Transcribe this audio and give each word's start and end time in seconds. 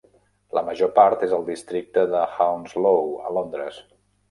La 0.57 0.61
major 0.69 0.89
part 0.95 1.25
és 1.27 1.35
al 1.37 1.45
districte 1.51 2.07
de 2.15 2.23
Hounslow, 2.39 3.15
a 3.31 3.37
Londres. 3.39 3.81